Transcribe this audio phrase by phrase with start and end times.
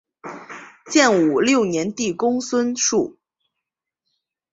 [0.89, 3.19] 建武六年帝公孙述。